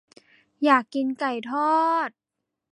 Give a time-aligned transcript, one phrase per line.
[0.63, 1.75] อยากกินไก่ทอ
[2.07, 2.09] ด